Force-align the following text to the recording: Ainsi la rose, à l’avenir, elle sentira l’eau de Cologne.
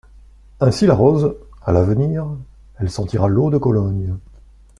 Ainsi 0.59 0.87
la 0.87 0.95
rose, 0.95 1.35
à 1.63 1.71
l’avenir, 1.71 2.25
elle 2.79 2.89
sentira 2.89 3.27
l’eau 3.27 3.51
de 3.51 3.59
Cologne. 3.59 4.15